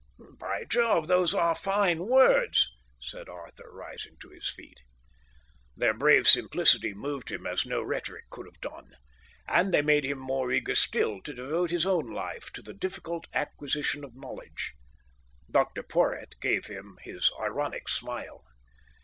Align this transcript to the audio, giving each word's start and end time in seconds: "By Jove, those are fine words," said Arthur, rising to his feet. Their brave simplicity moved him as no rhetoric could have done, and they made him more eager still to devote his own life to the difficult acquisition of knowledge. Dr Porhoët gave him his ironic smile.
"By 0.39 0.63
Jove, 0.63 1.05
those 1.07 1.35
are 1.35 1.53
fine 1.53 2.07
words," 2.07 2.71
said 2.99 3.29
Arthur, 3.29 3.69
rising 3.71 4.17
to 4.21 4.29
his 4.29 4.49
feet. 4.49 4.79
Their 5.77 5.93
brave 5.93 6.27
simplicity 6.27 6.91
moved 6.95 7.29
him 7.29 7.45
as 7.45 7.67
no 7.67 7.83
rhetoric 7.83 8.27
could 8.31 8.47
have 8.47 8.59
done, 8.61 8.95
and 9.47 9.71
they 9.71 9.83
made 9.83 10.03
him 10.03 10.17
more 10.17 10.51
eager 10.51 10.73
still 10.73 11.21
to 11.21 11.35
devote 11.35 11.69
his 11.69 11.85
own 11.85 12.07
life 12.11 12.51
to 12.53 12.63
the 12.63 12.73
difficult 12.73 13.27
acquisition 13.31 14.03
of 14.03 14.15
knowledge. 14.15 14.73
Dr 15.51 15.83
Porhoët 15.83 16.33
gave 16.41 16.65
him 16.65 16.97
his 17.03 17.31
ironic 17.39 17.87
smile. 17.87 18.43